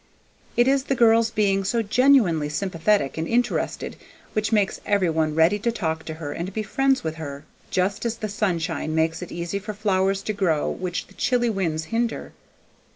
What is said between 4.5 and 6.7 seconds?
makes every one ready to talk to her and be